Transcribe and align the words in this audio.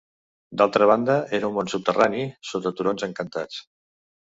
D'altra 0.61 0.87
banda, 0.93 1.19
era 1.39 1.49
un 1.51 1.55
món 1.59 1.71
subterrani, 1.75 2.27
sota 2.55 2.77
turons 2.77 3.11
encantats. 3.13 3.67